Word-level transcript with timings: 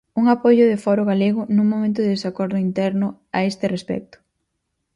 Un 0.19 0.25
apoio 0.35 0.65
de 0.71 0.81
Foro 0.85 1.03
Galego 1.11 1.41
nun 1.55 1.67
momento 1.73 1.99
de 2.01 2.13
desacordo 2.15 2.57
interno 2.67 3.07
a 3.37 3.39
este 3.49 3.65
respecto. 3.75 4.17